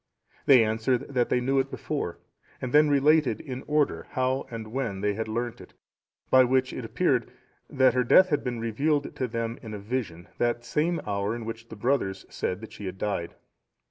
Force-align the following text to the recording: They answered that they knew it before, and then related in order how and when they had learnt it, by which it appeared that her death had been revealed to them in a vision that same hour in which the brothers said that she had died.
They 0.47 0.63
answered 0.63 1.13
that 1.13 1.29
they 1.29 1.39
knew 1.39 1.59
it 1.59 1.69
before, 1.69 2.17
and 2.59 2.73
then 2.73 2.89
related 2.89 3.39
in 3.39 3.61
order 3.67 4.07
how 4.09 4.47
and 4.49 4.69
when 4.71 5.01
they 5.01 5.13
had 5.13 5.27
learnt 5.27 5.61
it, 5.61 5.75
by 6.31 6.43
which 6.43 6.73
it 6.73 6.83
appeared 6.83 7.31
that 7.69 7.93
her 7.93 8.03
death 8.03 8.29
had 8.29 8.43
been 8.43 8.59
revealed 8.59 9.15
to 9.17 9.27
them 9.27 9.59
in 9.61 9.75
a 9.75 9.79
vision 9.79 10.27
that 10.39 10.65
same 10.65 11.01
hour 11.05 11.35
in 11.35 11.45
which 11.45 11.69
the 11.69 11.75
brothers 11.75 12.25
said 12.31 12.61
that 12.61 12.73
she 12.73 12.87
had 12.87 12.97
died. 12.97 13.35